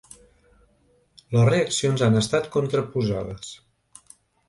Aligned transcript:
Les 1.35 1.45
reaccions 1.51 2.07
han 2.09 2.19
estat 2.25 2.51
contraposades. 2.59 3.57